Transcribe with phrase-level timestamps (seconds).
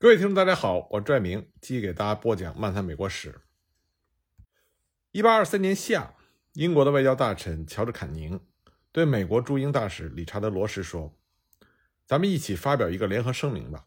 [0.00, 3.32] 各位听众，大家好，我拽明继续给大家播讲《漫谈美国史》。
[5.10, 6.14] 一八二三年夏，
[6.52, 8.38] 英国的外交大臣乔治·坎宁
[8.92, 11.18] 对美国驻英大使理查德·罗什说
[12.06, 13.86] ：“咱们一起发表一个联合声明吧，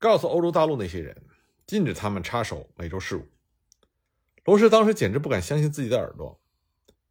[0.00, 1.16] 告诉欧洲大陆那些人，
[1.64, 3.28] 禁止他们插手美洲事务。”
[4.46, 6.42] 罗什当时简直不敢相信自己的耳朵。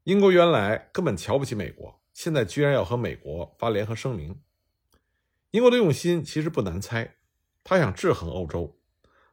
[0.04, 4.42] 英国原来根本瞧不起美国，现在居然要和美国发联合声明。
[5.52, 7.14] 英国的用心其实不难猜。
[7.66, 8.79] 他想制衡欧洲，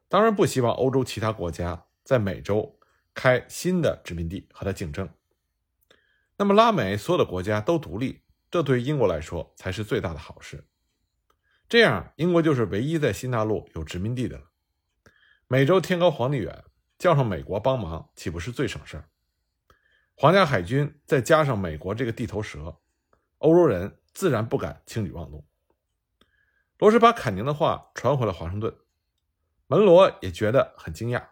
[0.08, 2.80] 当然不希望欧洲其他国家在美洲
[3.12, 5.06] 开新的殖民地和他竞争。
[6.38, 10.66] 那么拉美所有的国家都独立，这对于英国来说才是最大的好事。
[11.68, 14.44] 这样，英国就是唯一在新大陆有殖民地的了。
[15.46, 16.64] 美洲天高皇帝远，
[16.98, 19.10] 叫上美国帮忙，岂不是最省事儿？
[20.14, 22.80] 皇家海军再加上美国这个地头蛇，
[23.38, 25.46] 欧洲人自然不敢轻举妄动。
[26.82, 28.76] 罗什把坎宁的话传回了华盛顿，
[29.68, 31.24] 门罗也觉得很惊讶，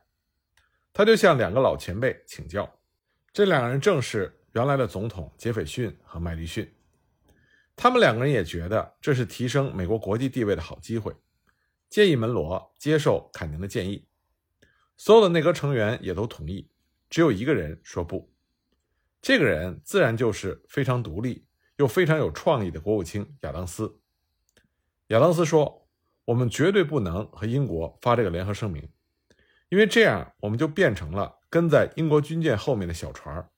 [0.92, 2.72] 他就向两个老前辈请教。
[3.32, 6.72] 这两个人正是原来的总统杰斐逊和麦迪逊，
[7.74, 11.12] 他们两个人也觉得这是提升美国国际地位的好机会，
[11.88, 14.06] 建议门罗接受坎宁的建议。
[14.96, 16.70] 所有的内阁成员也都同意，
[17.08, 18.32] 只有一个人说不。
[19.20, 21.44] 这个人自然就是非常独立
[21.74, 23.96] 又非常有创意的国务卿亚当斯。
[25.10, 25.88] 亚当斯说
[26.24, 28.88] ：“我们绝对不能和英国发这个联合声明，
[29.68, 33.50] 因为这样我们就变成了跟在英国军舰后面的小船。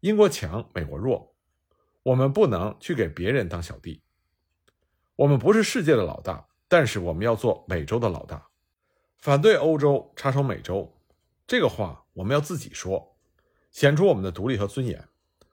[0.00, 1.34] 英国强，美国弱，
[2.02, 4.02] 我们不能去给别人当小弟。
[5.16, 8.48] 我们不是世界的老大，但是我们要做美洲的老大。
[9.18, 10.98] 反对欧洲插手美洲，
[11.46, 13.18] 这个话我们要自己说，
[13.70, 15.06] 显出我们的独立和尊严，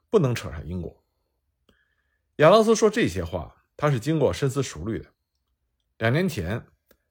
[0.10, 1.04] 不能扯上英国。”
[2.38, 5.10] 亚当斯说这些话，他是经过深思熟虑的。
[5.98, 6.64] 两年前，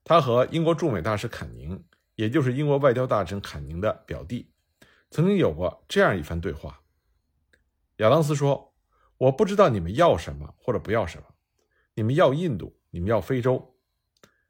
[0.05, 1.83] 他和英国驻美大使坎宁，
[2.15, 4.53] 也就是英国外交大臣坎宁的表弟，
[5.09, 6.81] 曾经有过这样一番对话。
[7.97, 8.73] 亚当斯说
[9.19, 11.25] ：“我不知道你们要什么或者不要什么，
[11.95, 13.75] 你们要印度，你们要非洲。”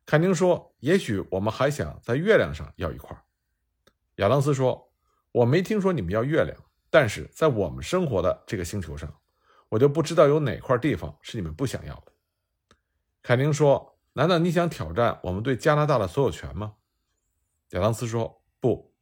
[0.06, 3.20] 坎宁说：“也许我们还想在月亮上要一块。”
[4.18, 4.94] 亚当斯说
[5.34, 6.56] ：“我没听说你们要月亮，
[6.92, 9.20] 但是在我们生活的这个星球上，
[9.70, 12.12] 我就不知道有哪块地方是你们不想要的。”
[13.24, 13.97] 坎宁说。
[14.18, 16.74] 难道你想挑战我们对加拿大的所有权吗？
[17.70, 18.96] 亚当斯说：“不，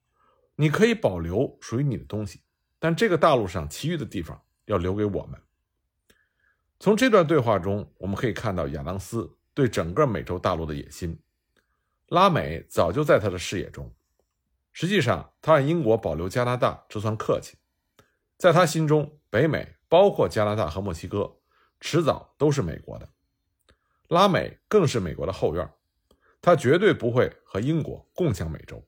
[0.57, 2.41] 你可以保留属于你的东西，
[2.79, 5.41] 但这个大陆上其余的地方要留给我们。”
[6.81, 11.17] 从这段对话中，我们可以看到亚当斯对整个美洲大陆的野心。
[12.07, 13.95] 拉美早就在他的视野中。
[14.73, 17.55] 实际上，他让英国保留加拿大，这算客气。
[18.37, 21.37] 在他心中，北美包括加拿大和墨西哥，
[21.79, 23.07] 迟早都是美国的。
[24.07, 25.67] 拉美更是美国的后院，
[26.41, 28.87] 他绝对不会和英国共享美洲。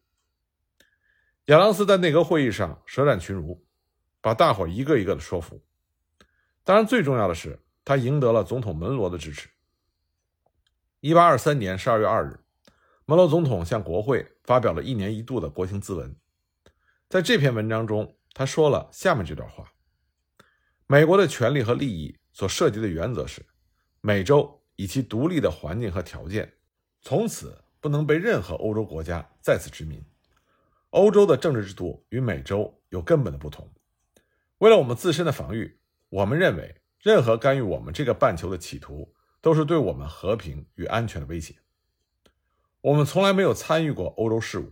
[1.45, 3.65] 亚当斯在内阁会议上舌战群儒，
[4.21, 5.63] 把大伙一个一个的说服。
[6.63, 9.49] 当然，最重要的是他赢得了总统门罗的支持。
[10.99, 12.39] 一八二三年十二月二日，
[13.05, 16.15] 门罗总统向国会发表了一年一度的国情咨文。
[17.07, 19.71] 在这篇文章中，他说了下面这段话：
[20.85, 23.45] 美国的权利和利益所涉及的原则是
[24.01, 24.61] 美洲。
[24.77, 26.53] 以其独立的环境和条件，
[27.01, 30.01] 从此不能被任何欧洲国家再次殖民。
[30.91, 33.69] 欧洲的政治制度与美洲有根本的不同。
[34.59, 35.77] 为了我们自身的防御，
[36.09, 41.55] 我们认为任何干预我们这个半球的企图，都是对我们和平与安全的威胁。
[42.81, 44.71] 我们从来没有参与过欧洲事务，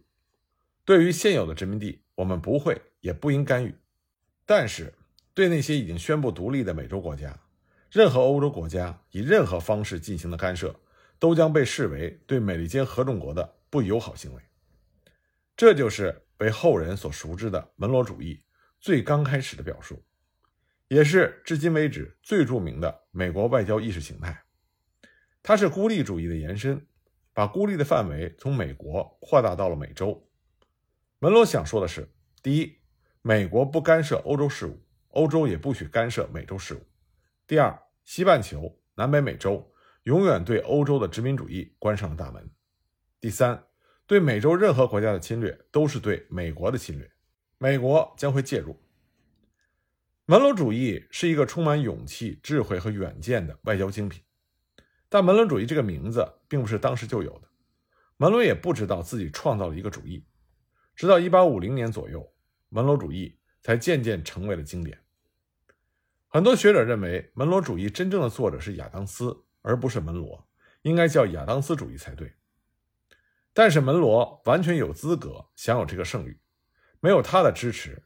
[0.85, 3.75] 对于现有的殖民地，我们不会也不应干预。
[4.45, 4.93] 但是，
[5.33, 7.37] 对那些已经宣布独立的美洲国家，
[7.95, 10.78] 任何欧洲国家以任何方式进行的干涉，
[11.17, 14.41] 都将被视为对美利坚合众国的不友好行为。
[15.56, 18.44] 这就是被后人所熟知的门罗主义
[18.81, 20.03] 最刚开始的表述，
[20.89, 24.44] 也是至今为止最著名的美国外交意识形态。
[25.41, 26.85] 它是孤立主义的延伸，
[27.31, 30.29] 把孤立的范围从美国扩大到了美洲。
[31.19, 32.78] 门罗想说的是：第一，
[33.22, 36.79] 美国不干涉欧洲事务，欧洲也不许干涉美洲事务；
[37.47, 39.73] 第二，西半球、南北美洲
[40.03, 42.49] 永远对欧洲的殖民主义关上了大门。
[43.19, 43.66] 第三，
[44.05, 47.11] 对美洲任何国家的侵略都是对美国的侵略，
[47.57, 48.79] 美国将会介入。
[50.28, 54.23] 门罗主义是一个充满勇气、智慧和远见的外交精品，
[55.09, 57.49] 但门罗主义这个名字并不是当时就有的，
[58.17, 60.23] 门罗也不知道自己创造了一个主义，
[60.96, 62.31] 直到1850年左右，
[62.69, 64.99] 门罗主义才渐渐成为了经典。
[66.35, 70.46] 很多学者认为，门罗主义真正的作者是亚当斯，而不是门罗，
[70.82, 72.35] 应该叫亚当斯主义才对。
[73.53, 76.41] 但是门罗完全有资格享有这个盛誉，
[76.99, 78.03] 没有他的支持，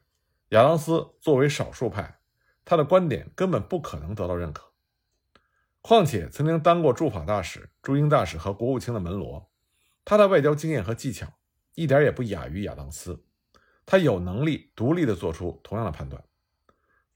[0.50, 2.20] 亚当斯作为少数派，
[2.64, 4.70] 他的观点根本不可能得到认可。
[5.80, 9.50] 况且，曾经当过驻法大使、驻英大使和国务卿的门罗，
[10.04, 11.26] 他的外交经验和技巧
[11.74, 13.24] 一点也不亚于亚当斯，
[13.84, 16.22] 他有能力独立地做出同样的判断，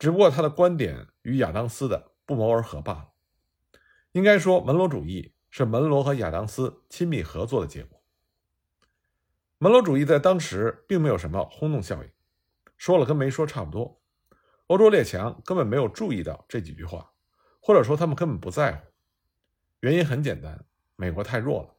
[0.05, 3.13] 只不过他的观点与亚当斯的不谋而合罢了。
[4.13, 8.05] 应该说，门罗主义是门罗和亚当斯亲密合作的结果。
[9.57, 12.11] 门罗主义在当时并没有什么轰动效应，
[12.77, 14.03] 说了跟没说差不多。
[14.67, 17.11] 欧洲列强根本没有注意到这几句话，
[17.59, 18.87] 或者说他们根本不在乎。
[19.81, 20.67] 原因很简单，
[20.97, 21.75] 美国太弱了。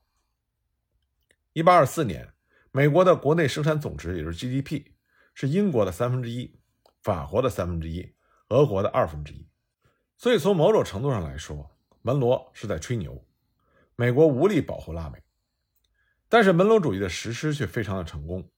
[1.54, 2.34] 一八二四年，
[2.72, 4.94] 美国的国内生产总值，也就是 GDP，
[5.36, 6.60] 是英国的三分之一，
[7.04, 8.15] 法国的三分之一，
[8.50, 9.48] 俄国的二分之一。
[10.18, 13.26] 所以从某种程度上来说，门罗是在吹牛，
[13.96, 15.22] 美国无力保护拉美。
[16.30, 18.50] 但是门罗主义的实施却非常的成功，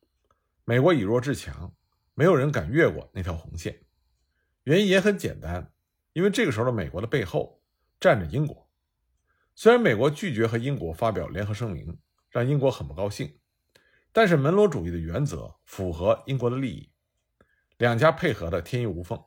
[0.65, 1.73] 美国以弱制强，
[2.13, 3.83] 没有人敢越过那条红线。
[4.63, 5.71] 原因也很简单，
[6.13, 7.61] 因为这个时候的美国的背后
[7.99, 8.69] 站着英国。
[9.55, 11.97] 虽然美国拒绝和英国发表联合声明，
[12.29, 13.39] 让英国很不高兴，
[14.11, 16.91] 但是门罗主义的原则符合英国的利益，
[17.77, 19.19] 两家配合的天衣无缝。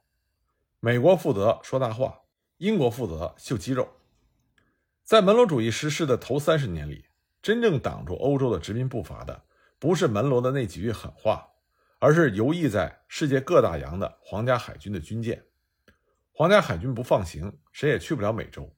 [0.83, 2.23] 美国负责说大话，
[2.57, 3.87] 英国负责秀肌肉。
[5.05, 7.05] 在门罗主义实施的头三十年里。
[7.43, 9.45] 真正挡住欧洲的殖民步伐的，
[9.79, 11.49] 不是门罗的那几句狠话，
[11.99, 15.47] 而是游弋在世界各大洋的皇家海军的军舰。
[16.33, 18.77] 皇家海军不放行，谁也去不了美洲。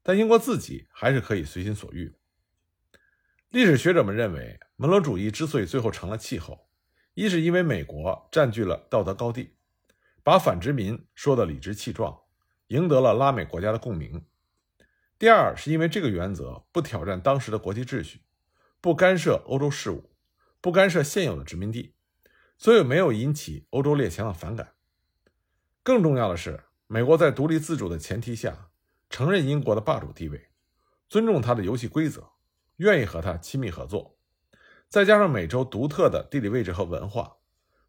[0.00, 2.14] 但英国自己还是可以随心所欲。
[3.48, 6.68] 历史学者们认为，门罗主义之所以最后成了气候，
[7.14, 9.56] 一是因为美国占据了道德高地，
[10.24, 12.20] 把反殖民说得理直气壮，
[12.68, 14.24] 赢得了拉美国家的共鸣。
[15.18, 18.22] 第二，是因为这个原则不挑战当时的国际秩序，
[18.80, 20.14] 不干涉欧洲事务，
[20.60, 21.94] 不干涉现有的殖民地，
[22.56, 24.74] 所以没有引起欧洲列强的反感。
[25.82, 28.70] 更重要的是，美国在独立自主的前提下，
[29.10, 30.50] 承认英国的霸主地位，
[31.08, 32.30] 尊重他的游戏规则，
[32.76, 34.16] 愿意和他亲密合作。
[34.88, 37.38] 再加上美洲独特的地理位置和文化，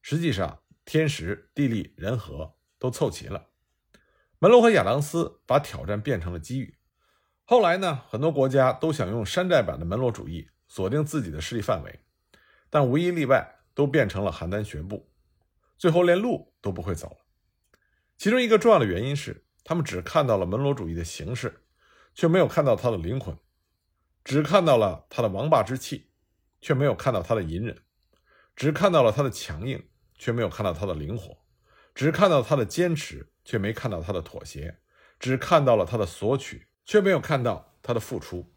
[0.02, 3.48] 实际上天时、地利、人和都凑齐了。
[4.40, 6.78] 门罗和亚当斯把挑战变成了机遇。
[7.46, 12.00] 后来呢，很多国家都想用山寨版的门罗主义锁定自己的势力范围，
[12.70, 15.10] 但无一例外都变成了邯郸学步，
[15.78, 17.18] 最后连路都不会走了。
[18.18, 21.66] 其中一个重要的原因是，他们只看到了门罗主义的形式，
[22.14, 23.36] 却没有看到它的灵魂；
[24.24, 26.12] 只看到了他的王霸之气，
[26.62, 27.76] 却没有看到他的隐忍；
[28.56, 29.86] 只看到了他的强硬，
[30.24, 31.36] 却没有看到他的灵活；
[31.94, 34.75] 只看到他的坚持，却没看到他的妥协；
[35.20, 36.68] 只看到了他的索取。
[36.86, 38.54] 却没有看到他的付出。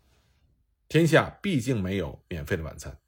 [0.88, 2.98] 天下毕竟没有免费的晚餐。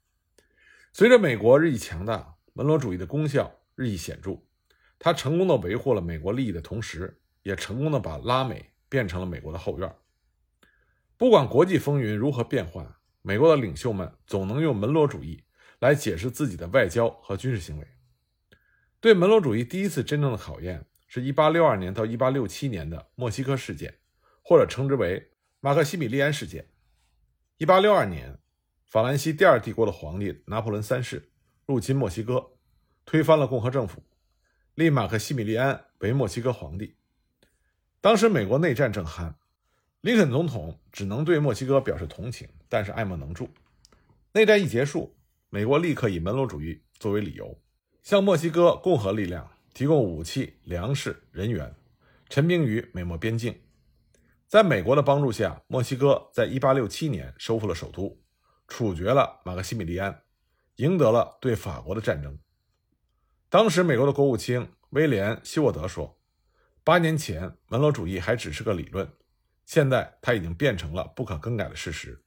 [0.93, 4.37] 随着美国日益强大，门罗主义的功效日益显著。
[4.97, 9.93] 他成功的维护了美国利益的同时，也成功的把拉美变成了美国的后院。
[11.17, 15.43] 不管国际风云如何变幻，美国的领袖们总能用门罗主义
[15.79, 17.85] 来解释自己的外交和军事行为。
[18.99, 23.95] 对门罗主义第一次真正的考验，是一八六二年到一八六七年的墨西哥事件。
[24.41, 26.69] 或者称之为马克西米利安事件。
[27.57, 28.39] 一八六二年，
[28.83, 31.29] 法兰西第二帝国的皇帝拿破仑三世
[31.67, 32.53] 入侵墨西哥，
[33.05, 34.01] 推翻了共和政府，
[34.73, 36.95] 立马克西米利安为墨西哥皇帝。
[38.01, 39.35] 当时美国内战正酣，
[40.01, 43.47] 林肯总统只能对墨西哥表示同情，但是爱莫能助。
[44.31, 45.15] 内战一结束，
[45.49, 47.55] 美国立刻以门罗主义作为理由，
[48.01, 51.75] 向墨西哥共和力量提供武器、粮食、人员，
[52.27, 53.59] 陈兵于美墨边境。
[54.47, 58.19] 在美国的帮助下，墨西哥在1867年收复了首都，
[58.67, 60.23] 处决了马克西米利安，
[60.77, 62.39] 赢得了对法国的战争。
[63.47, 66.19] 当时，美国的国务卿威廉·希沃德说
[66.83, 69.11] ：“八年前，门罗主义还只是个理论，
[69.65, 72.23] 现在它已经变成了不可更改的事实。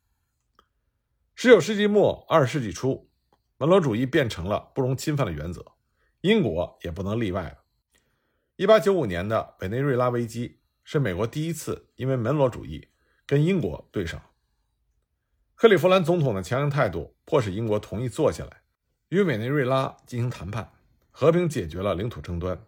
[1.36, 3.10] ”19 世纪末，20世纪初，
[3.62, 5.64] 门罗主义变成了不容侵犯的原则，
[6.22, 7.58] 英国也不能例外了。
[8.56, 10.58] 1895年的委内瑞拉危机。
[10.82, 12.88] 是美国第一次因为门罗主义
[13.24, 14.20] 跟英国对上。
[15.54, 18.62] 克利夫兰总统的强硬态度迫使英国同意坐下来
[19.10, 20.72] 与委内瑞拉进行谈判，
[21.12, 22.60] 和平解决了领土争端。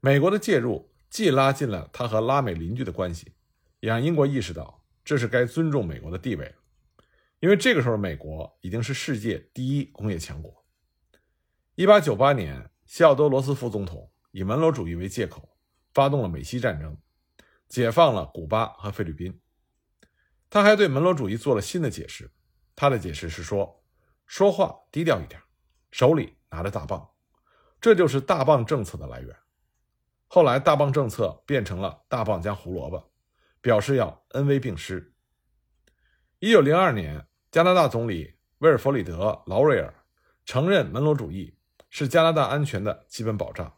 [0.00, 3.34] 美国的介入既拉近了他和拉美邻居的关系，
[3.80, 6.54] 也让英国意识到这是该尊重美国的地位。
[7.44, 10.64] 因为这个时候，美国已经是世界第一工业强国。
[11.76, 15.54] 1898年，西奥多·罗斯福总统以门罗主义为借口，
[15.92, 16.96] 发动了美西战争。
[17.68, 19.38] 解放了古巴和菲律宾，
[20.48, 22.32] 他还对门罗主义做了新的解释。
[22.74, 23.84] 他的解释是说，
[24.24, 25.38] 说话低调一点，
[25.90, 27.10] 手里拿着大棒，
[27.78, 29.36] 这就是大棒政策的来源。
[30.28, 33.12] 后来，大棒政策变成了大棒加胡萝卜，
[33.60, 35.12] 表示要恩威并施。
[36.38, 39.94] 一九零二年，加拿大总理威尔弗里德·劳瑞尔
[40.44, 41.56] 承认门罗主义
[41.88, 43.72] 是加拿大安全的基本保障。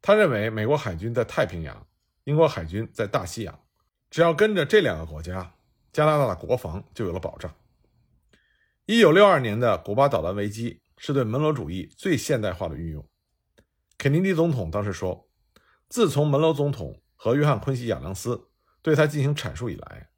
[0.00, 1.86] 他认为，美国海军在太平洋，
[2.24, 3.60] 英国海军在大西洋，
[4.08, 5.52] 只要跟着这两个国家，
[5.92, 7.54] 加拿大的国防就有了保障。
[8.86, 13.06] 一九六二年的古巴导弹危机是对门罗主义最现代化的运用。
[13.98, 15.28] 肯尼迪总统当时说
[15.90, 18.48] ：“自从门罗总统和约翰·昆西亚当斯
[18.80, 20.08] 对他进行阐述以来，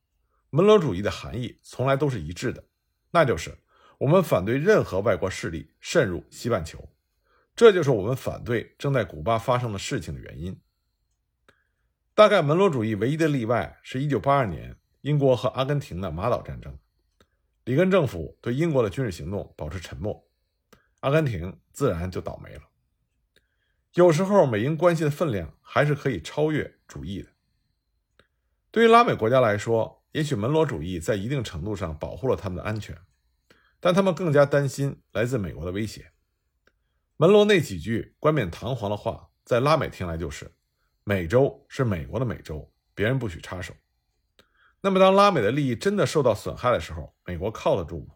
[0.54, 2.62] 门罗主义的含义从来都是一致的，
[3.10, 3.56] 那就是
[3.96, 6.90] 我们反对任何外国势力渗入西半球。”
[7.56, 10.60] 这就是我们反对正在古巴发生的事情的原因。
[12.14, 16.78] 大概门罗主义唯一的例外是1982年英国和阿根廷的马岛战争，
[17.64, 20.28] 里根政府对英国的军事行动保持沉默，
[21.00, 22.62] 阿根廷自然就倒霉了。
[23.94, 27.30] 有时候美英关系的分量还是可以超越主义的。
[28.70, 32.96] 对于拉美国家来说，也许门罗主义在一定程度上保护了他们的安全，
[33.80, 36.12] 但他们更加担心来自美国的威胁。
[37.16, 40.54] 门罗那几句冠冕堂皇的话，在拉美听来就是
[41.04, 43.74] “美洲是美国的美洲，别人不许插手”。
[44.82, 48.14] 那么，当拉美的利益真的受到损害的时候，美国靠得住吗？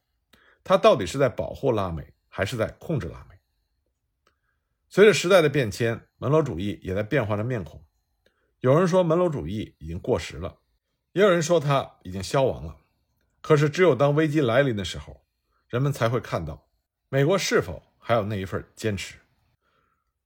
[0.64, 3.36] 他到底是在保护拉美，还是在控制拉美？
[4.88, 7.84] 随着时代的变迁，门罗主义也在变换着面孔。
[8.60, 10.58] 有人说门罗主义已经过时了，
[11.16, 12.76] 也有人说他已经消亡了。
[13.40, 15.24] 可是，只有当危机来临的时候，
[15.66, 16.68] 人们才会看到
[17.08, 17.82] 美国是否。
[17.98, 19.16] 还有那一份坚持。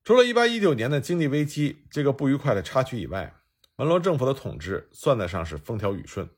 [0.03, 3.33] 除了1819年的经济危机这个不愉快的插曲以外，
[3.75, 6.29] 门罗政府的统治算得上是风调雨顺。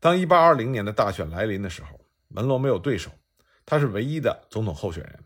[0.00, 3.12] 当1820年的大选来临的时候，门罗没有对手，
[3.64, 5.22] 他是唯一的总统候选人。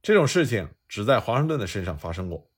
[0.00, 2.48] 这种事情只在华盛顿的身上发生过。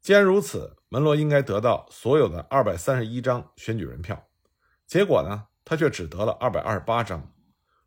[0.00, 4.25] 既然如此，门罗应该得到所有的231张选举人票。
[4.86, 7.32] 结果呢，他却只得了228张。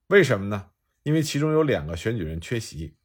[0.07, 0.71] 为什么呢？
[1.03, 2.97] 因为其中有两个选举人缺席。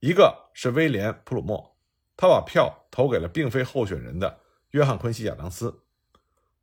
[0.00, 1.76] 一个是威廉·普鲁默，
[2.16, 5.82] 他把票投给了并非候选人的约翰·昆西亚当斯。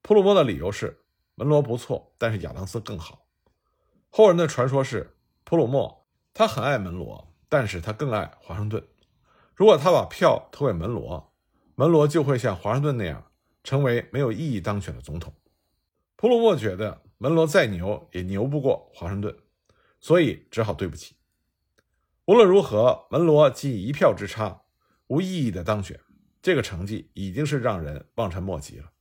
[0.01, 1.03] 普鲁默的理由是
[1.35, 3.27] 门罗不错，但是亚当斯更好。
[4.09, 8.87] 后人的传说是普鲁默他很爱门罗，但是他更爱华盛顿。
[9.53, 11.33] 如果他把票投给门罗，
[11.75, 13.31] 门罗就会像华盛顿那样
[13.63, 15.33] 成为没有意义当选的总统。
[16.25, 19.37] 普鲁默觉得门罗再牛也牛不过华盛顿，
[19.99, 21.17] 所以只好对不起。
[22.25, 24.63] 无论如何，门罗仅以一票之差
[25.05, 25.99] 无意义的当选，
[26.41, 28.91] 这个成绩已经是让人望尘莫及了。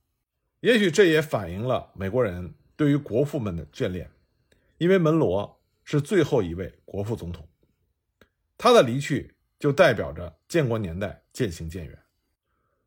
[0.59, 4.11] 也许这也反映了美国人对于国父们的眷恋，
[4.77, 7.49] 因为门罗是最后一位国父总统，
[8.55, 12.03] 他的离去就代表着建国年代渐行渐远。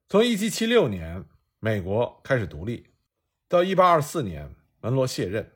[0.09, 1.25] 从1776年
[1.59, 2.87] 美国开始独立，
[3.49, 5.51] 到1824年门罗卸任，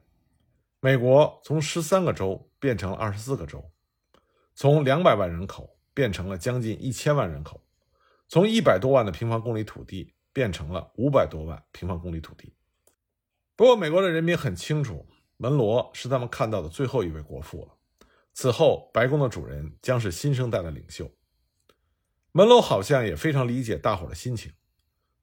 [0.81, 3.71] 美国从十三个州变成了二十四个州。
[4.55, 7.63] 从两百万人口变成了将近一千万人口，
[8.29, 12.55] 从一百多万的平方公里土地变成了五百多万平方公里土地。
[13.57, 15.07] 不过，美国的人民很清楚，
[15.37, 17.75] 门罗是他们看到的最后一位国父了。
[18.33, 21.11] 此后，白宫的主人将是新生代的领袖。
[22.33, 24.51] 门罗好像也非常理解大伙的心情。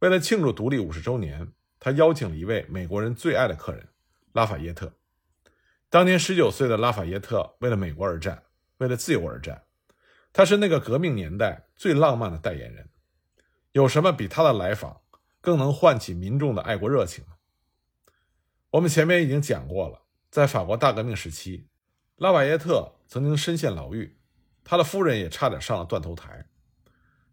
[0.01, 3.87] 为了庆祝独立五十周年，他邀请了一位美国人最爱的客人——
[4.33, 4.93] 拉法耶特。
[5.89, 8.43] 当年十九岁的拉法耶特为了美国而战。
[8.79, 9.63] 为了自由而战，
[10.31, 12.87] 他是那个革命年代最浪漫的代言人。
[13.73, 15.01] 有什么比他的来访
[15.41, 17.31] 更能唤起民众的爱国热情呢？
[18.69, 21.67] 我们前面已经讲过了，在法国大革命时期，
[22.15, 24.17] 拉瓦耶特曾经深陷牢狱，
[24.63, 26.47] 他的夫人也差点上了断头台。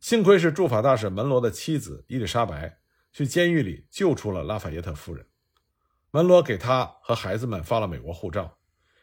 [0.00, 2.80] 幸亏是驻法大使门罗的妻子伊丽莎白
[3.16, 5.26] 去监狱里救出了拉法耶特夫人。
[6.10, 8.58] 门罗给他和孩子们发了美国护照，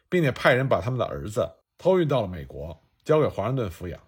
[0.08, 1.50] 并且派人把他们的儿子。
[1.80, 4.00] 偷运到了美国，交给华盛顿抚养。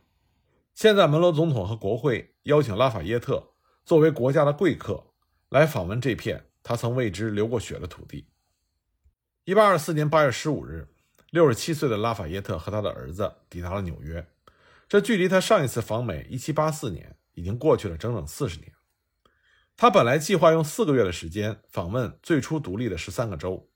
[0.75, 5.03] 现在，门罗总统和国会邀请拉法耶特作为国家的贵客
[5.49, 8.27] 来访问这片他曾为之流过血的土地。
[9.45, 10.87] 一八二四年八月十五日，
[11.31, 14.23] 六十七岁的拉法耶特和他的儿子抵达了纽约。
[14.87, 18.71] 这距离他上一次访美一七八四年已经过去了整整四十年。
[19.77, 23.69] 他本来计划用四个月的时间访问最初独立的十三个州，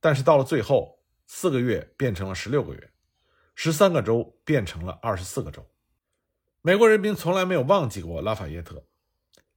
[0.00, 2.92] 但是到了最后，四个月变成了十六个月。
[3.54, 5.68] 十三个州变成了二十四个州，
[6.62, 8.86] 美国人民从来没有忘记过拉法耶特。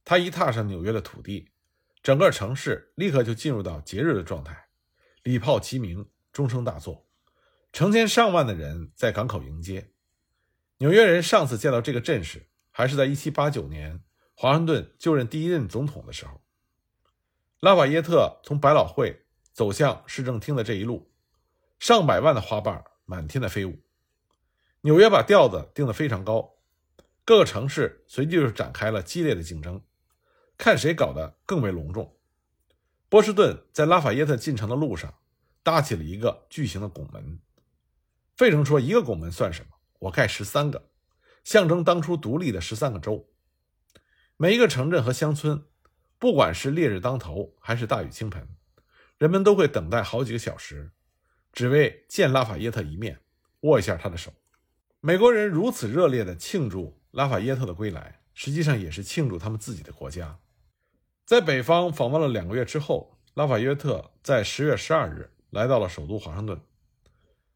[0.04, 1.52] 他一踏上纽约的土地，
[2.02, 4.66] 整个城市立刻就进入到节日的状态，
[5.22, 7.06] 礼炮齐鸣，钟声大作，
[7.72, 9.92] 成千上万的人在港口迎接。
[10.78, 14.02] 纽约人上次见到这个阵势，还是在1789年
[14.34, 16.40] 华盛顿就任第一任总统的时候。
[17.60, 21.12] 拉法耶特从百老汇走向市政厅的这一路，
[21.78, 23.78] 上百万的花瓣满天的飞舞。
[24.80, 26.56] 纽约把调子定得非常高，
[27.24, 29.80] 各个城市随即就展开了激烈的竞争，
[30.58, 32.16] 看谁搞得更为隆重。
[33.08, 35.14] 波士顿在拉法耶特进城的路上
[35.62, 37.38] 搭起了一个巨型的拱门。
[38.36, 39.68] 费城说：“一个拱门算什么？
[40.00, 40.90] 我盖十三个，
[41.44, 43.28] 象征当初独立的十三个州。
[44.42, 45.62] 每一个城镇和乡村，
[46.18, 48.48] 不管是烈日当头还是大雨倾盆，
[49.16, 50.90] 人们都会等待好几个小时，
[51.52, 53.20] 只为见拉法耶特一面，
[53.60, 54.32] 握一下他的手。”
[54.98, 60.36] 美国人如此热烈地庆祝拉法耶特的归来，实际上也是庆祝他们自己的国家。
[61.24, 66.60] 在北方访问了两个月之后，拉法耶特在十月十二日来到了首都华盛顿。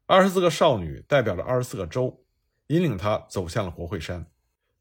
[0.06, 2.24] 二十四个少女代表着二十四个州，
[2.68, 4.30] 引领他走向了国会山。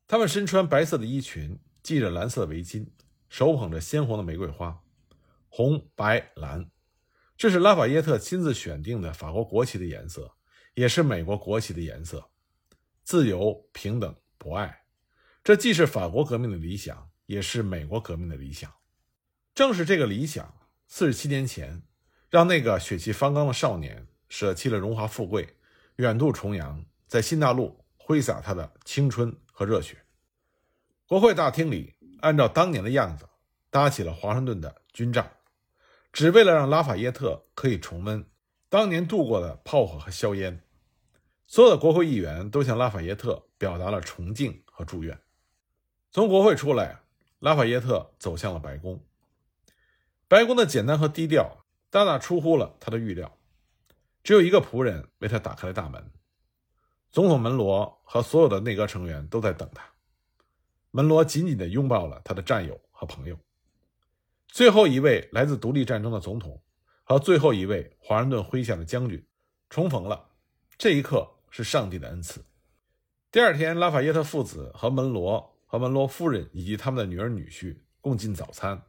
[0.07, 2.88] 她们身穿白色的衣裙，系着蓝色围巾，
[3.30, 4.82] 手捧着鲜红的玫瑰花，
[5.50, 6.72] 红、白、蓝，
[7.38, 10.34] 这是拉法耶特亲自选定的法国国旗的颜色，
[10.74, 12.32] 也是美国国旗的颜色。
[13.04, 14.86] 自由、平等、博爱，
[15.44, 18.74] 这既是法国革命的理想，也是美国革命的理想。
[19.54, 21.84] 正是这个理想，四十七年前，
[22.32, 25.56] 让那个血气方刚的少年舍弃了荣华富贵，
[25.98, 30.04] 远渡重洋，在新大陆挥洒他的青春和热血。
[31.07, 33.29] 国会大厅里，按照当年的样子
[33.69, 35.29] 搭起了华盛顿的军帐，
[36.12, 38.27] 只为了让拉法耶特可以重温
[38.69, 40.63] 当年度过的炮火和硝烟。
[41.45, 45.19] 所有的国会议员都向拉法耶特表达了崇敬和祝愿。
[46.09, 47.01] 从国会出来，
[47.38, 49.00] 拉法耶特走向了白宫。
[50.27, 53.38] 白宫的简单和低调大大出乎了他的预料，
[54.24, 56.12] 只有一个仆人为他打开了大门。
[57.12, 59.95] 总统门罗和所有的内阁成员都在等他。
[60.96, 63.38] 门罗紧紧地拥抱了他的战友和朋友。
[64.48, 66.64] 最后一位来自独立战争的总统
[67.03, 69.22] 和最后一位华盛顿麾下的将军
[69.70, 70.29] 重逢了。
[70.77, 71.29] 这一刻。
[71.58, 72.44] 是上帝的恩赐。
[73.31, 78.81] 第二天，拉法耶特父子和门罗和门罗夫人以及他们的女儿女婿共进早餐。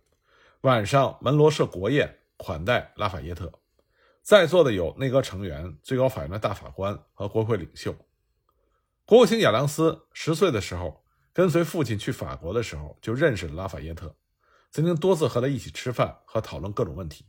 [0.63, 3.53] 晚上，门罗设国宴款待拉法耶特，
[4.21, 7.95] 在座的有内阁成员、最高法院的大法官和国会领袖。
[9.05, 11.05] 国务卿亚当斯十岁的时候，
[11.37, 14.17] 跟随父亲去法国的时候，就认识了拉法耶特，
[14.71, 17.27] 曾经多次和他一起吃饭和讨论各种问题，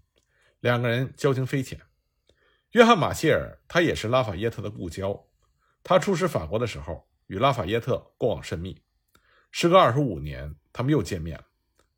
[0.61, 1.77] 两个人交情匪浅。
[2.71, 5.25] 约翰·马歇尔，他也是拉法耶特的故交。
[5.83, 8.81] 他出使法国的时候，与拉法耶特过往甚密。
[9.51, 11.43] 时隔二十五年，他们又见面了，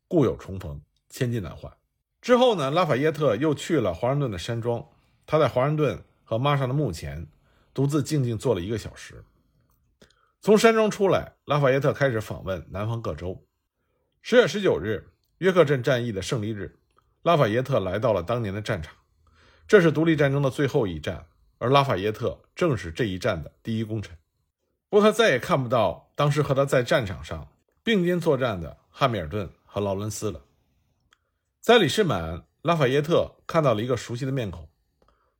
[0.08, 1.72] 故友重逢，千金难换。
[2.20, 4.84] 之后呢，拉法耶特又去了华盛顿的山庄。
[5.26, 7.28] 他在华盛顿和玛莎的墓前，
[7.72, 9.22] 独自静静坐了一个小时。
[10.42, 13.46] 从山庄出来，拉法耶特开始访问南方各州。
[14.22, 16.78] 十月十九日，约克镇战役的胜利日，
[17.22, 18.94] 拉法耶特来到了当年的战场。
[19.68, 21.26] 这是独立战争的最后一战。
[21.58, 24.16] 而拉法耶特正是这一战的第一功臣，
[24.88, 27.52] 不过他再也看不到当时和他在战场上
[27.84, 30.46] 并肩作战的汉密尔顿和劳伦斯了。
[31.60, 34.70] 在里士满，拉法耶特看到了一个熟悉的面孔，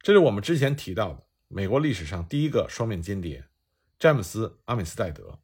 [0.03, 3.47] 这是我们之前提到的美国历史上第一个双面间谍——
[4.01, 5.41] 詹姆斯·阿米斯戴德。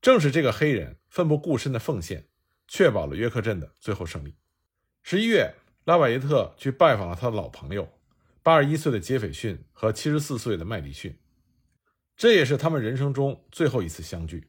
[0.00, 2.26] 正是这个黑人奋不顾身的奉献，
[2.66, 4.34] 确保了约克镇的最后胜利。
[5.02, 5.54] 十一月，
[5.84, 7.86] 拉法耶特去拜访了他的老朋友。
[8.42, 11.18] 八十一岁的杰斐逊和七十四岁的麦迪逊，
[12.16, 14.48] 这也是他们人生中最后一次相聚。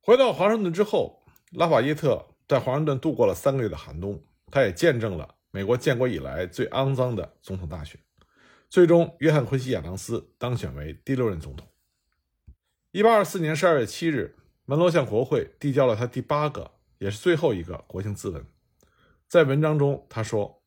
[0.00, 4.22] 回到华盛顿之后，拉法耶特在华盛顿度过了三个月的寒冬。
[4.52, 8.00] 他也见证了美国建国以来最肮脏的总统大选。
[8.68, 11.66] 最终，约翰·昆西亚当斯当选为第六任总统。
[12.96, 18.42] 一八二四年十二月七日，门罗向国会递交了他第八个，也是最后一个国情咨文。
[19.28, 20.62] 在文章中，他说。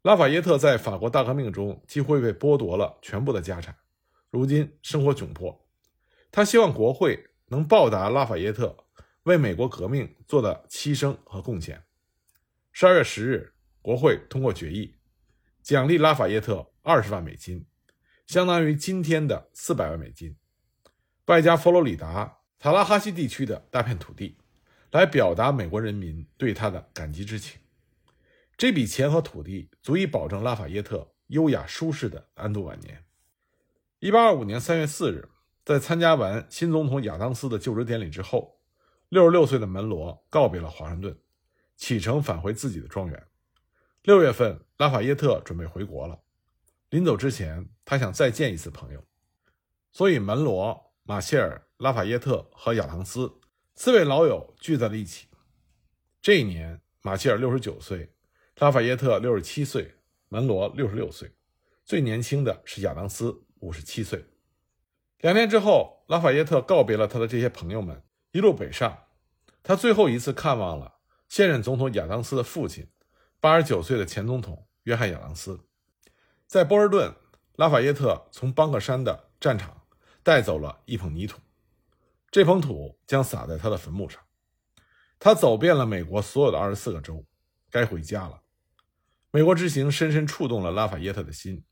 [0.00, 3.76] 拉法耶特在法国大革命中几乎被剥夺了全部的家产，
[4.30, 5.66] 如今生活窘迫。
[6.32, 8.74] 他希望国会能报答拉法耶特
[9.24, 11.84] 为美国革命做的牺牲和贡献。
[12.72, 14.94] 十二月十日，国会通过决议，
[15.62, 17.66] 奖励拉法耶特二十万美金，
[18.26, 20.34] 相当于今天的四百万美金，
[21.26, 24.36] 外加佛罗里达塔拉哈西地区的大片土地，
[24.90, 27.60] 来表达美国人民对他的感激之情。
[28.56, 33.04] 这笔钱和土地足以保证拉法耶特优雅舒适的安度晚年。
[34.00, 35.28] 一八二五年三月四日，
[35.64, 38.60] 在参加完新总统亚当斯的就职典礼之后，
[39.08, 41.18] 六十六岁的门罗告别了华盛顿，
[41.76, 43.26] 启程返回自己的庄园。
[44.02, 46.20] 六月份，拉法耶特准备回国了。
[46.90, 49.02] 临走之前，他想再见一次朋友。
[49.90, 53.30] 所以门罗、马歇尔、拉法耶特和亚当斯
[53.74, 55.26] 四位老友聚在了一起。
[56.22, 58.14] 这一年，马歇尔六十九岁，
[58.56, 59.96] 拉法耶特六十七岁，
[60.30, 61.30] 门罗六十六岁，
[61.84, 64.24] 最年轻的是亚当斯，五十七岁。
[65.18, 69.04] 两天之后，拉法耶特告别了他的这些朋友们，一路北上。
[69.62, 70.94] 他最后一次看望了
[71.28, 72.88] 现任总统亚当斯的父亲，
[73.40, 75.60] 八十九岁的前总统约翰·亚当斯。
[76.46, 77.14] 在波尔顿，
[77.56, 79.82] 拉法耶特从邦克山的战场
[80.24, 81.38] 带走了一捧泥土，
[82.30, 84.20] 这捧土将撒在他的坟墓上。
[85.20, 87.24] 他走遍了美国所有的二十四个州，
[87.70, 88.42] 该回家了。
[89.30, 91.62] 美国之行深深触动了拉法耶特的心。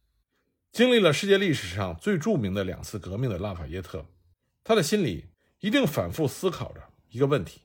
[0.70, 4.06] 经历了世界历史上最著名的两次革命的拉法耶特，
[4.62, 7.62] 他的心里一定反复思考着一个问题：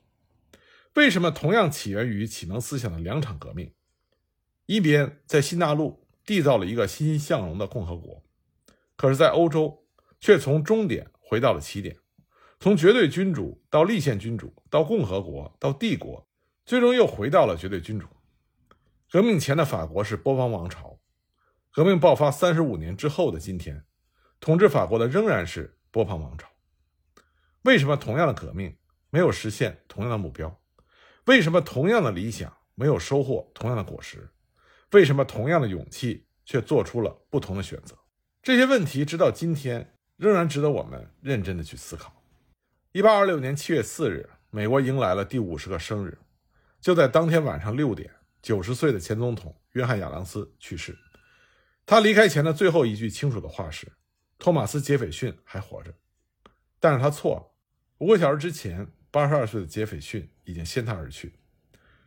[0.94, 3.74] 为什么同样起源于启蒙思想的两场革命，
[4.66, 8.22] 一边在新大陆缔造了一个欣欣向荣的共和国，
[8.96, 9.86] 可是，在欧洲
[10.20, 11.96] 却从终点回到了起点，
[12.58, 16.28] 从绝对君主到立宪君主，到共和国，到帝国，
[16.64, 18.06] 最终又回到了绝对君主。
[19.10, 20.98] 革命前的法国是波旁王朝。
[21.70, 23.84] 革命爆发三十五年之后的今天，
[24.40, 26.48] 统治法国的仍然是波旁王朝。
[27.62, 28.76] 为什么同样的革命
[29.10, 30.60] 没有实现同样的目标？
[31.26, 34.28] 为什么同样的理想没有收获同样的果实？
[34.92, 37.96] 为什么同样的勇气却做出了不同的选择？
[38.42, 42.12] 这些问题直到今天仍然值得我们认真的去思考。
[42.90, 46.18] 一八二六年七月四日，美国迎来了第五十个生日。
[46.80, 48.10] 就在当天晚上六点，
[48.42, 50.98] 九十岁的前总统约翰·亚当斯去世。
[51.86, 53.92] 他离开前的最后一句清楚的话是
[54.38, 55.94] ：“托马斯·杰斐逊还活着。”
[56.80, 57.54] 但是他错了。
[57.98, 61.34] 五个小时之前，八十二岁的杰斐逊已经先他而去。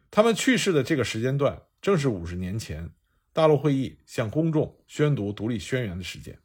[0.09, 2.89] 他们去世的这个时间段，正是五十年前
[3.31, 6.37] 大陆会议向公众宣读独立宣言的时间。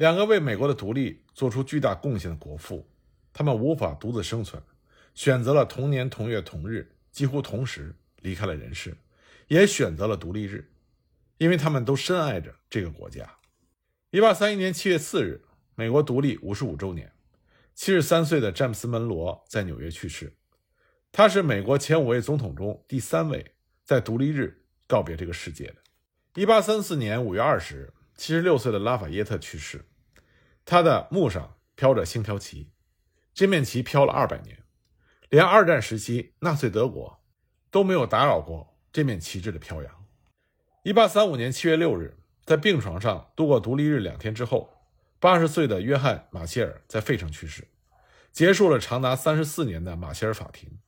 [0.00, 2.88] 两个为美国的独立做出巨大贡献的国父，
[3.34, 4.62] 他们无法独自生存，
[5.14, 8.96] 选择了同年同月同日，几乎同时离开了人世，
[9.48, 10.72] 也选择了独立日。
[11.36, 13.30] 因为他们都深爱着这个国家。
[14.10, 17.12] 一八三一年七月四日，美国独立五十五周年，
[17.74, 20.34] 七十三岁的詹姆斯·门罗在纽约去世。
[21.12, 23.52] 他是美国前五位总统中第三位
[23.84, 25.76] 在独立日告别这个世界的。
[26.36, 29.84] 一八三四年五月二十日，七十六岁的拉法耶特去世，
[30.70, 32.70] 他的墓上飘着星条旗，
[33.34, 34.62] 这面旗飘了二百年，
[35.28, 37.20] 连二战时期纳粹德国
[37.72, 40.06] 都没有打扰过这面旗帜的飘扬。
[40.84, 44.72] 一八三五年七月六日，在病床上度过独立日两天之后，
[45.18, 47.66] 八十岁的约翰·马歇尔在费城去世，
[48.30, 50.78] 结束了长达三十四年的马歇尔法庭。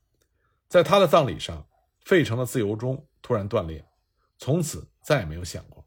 [0.68, 1.66] 在他的葬礼上，
[2.04, 3.84] 费城的自由钟突然断裂，
[4.38, 5.84] 从此再也没有响过。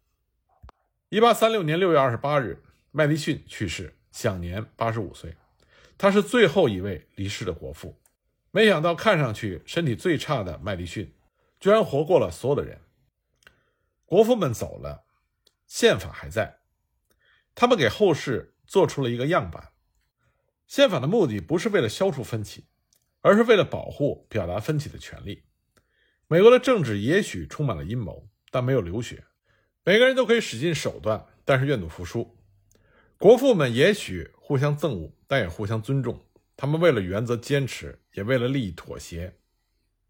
[1.08, 2.62] 一八三六年六月二十八日，
[2.98, 5.36] 麦迪逊去世，享年八十五岁。
[5.98, 8.00] 他是最后一位离世的国父。
[8.52, 11.14] 没想到，看上去身体最差的麦迪逊，
[11.60, 12.80] 居然活过了所有的人。
[14.06, 15.04] 国父们走了，
[15.68, 16.60] 宪法还在。
[17.54, 19.74] 他们给后世做出了一个样板。
[20.66, 22.64] 宪法的目的不是为了消除分歧，
[23.20, 25.44] 而是为了保护表达分歧的权利。
[26.30, 29.26] 美国的政治也许充满了阴谋，但没有流血。
[29.84, 32.38] 每个人都可以使尽手段，但是愿赌服输。
[33.18, 36.26] 国父们也许互相憎恶，但也互相尊重。
[36.58, 39.38] 他们为了原则坚持，也为了利益妥协。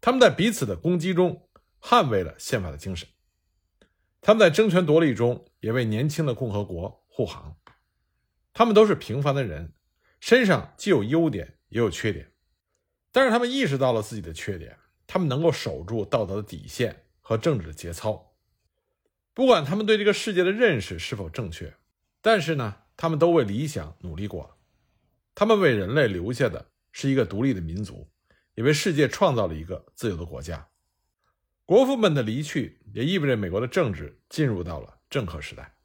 [0.00, 1.48] 他们在彼此的攻击中
[1.80, 3.08] 捍卫了宪法的精神。
[4.20, 7.56] 他们在争权夺利中也为年轻的共和国护航。
[8.52, 9.72] 他们都是平凡的人，
[10.20, 12.32] 身上既有优点也有缺点，
[13.12, 18.34] 但是他们意识到了自己的缺点，他们能够守住道德的底线和政治的节操。
[19.34, 21.74] 不管他们对这个世界的认识是否正确，
[22.22, 24.58] 但是呢，他们都为理想努力过。
[25.34, 28.08] 他们为人类留下的是一个独立的民族，
[28.54, 30.66] 也为世界创造了一个自由的国家。
[31.64, 35.75] 国父们的离去，也意味着美国的政治进入到了政客时代。